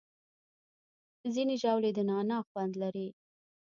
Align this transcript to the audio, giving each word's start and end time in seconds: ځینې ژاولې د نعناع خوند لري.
ځینې 1.33 1.55
ژاولې 1.61 1.91
د 1.93 1.99
نعناع 2.09 2.41
خوند 2.49 2.73
لري. 2.81 3.07